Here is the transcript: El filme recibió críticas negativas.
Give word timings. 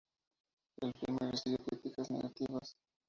El 0.77 0.93
filme 0.95 1.29
recibió 1.29 1.59
críticas 1.59 2.09
negativas. 2.09 2.75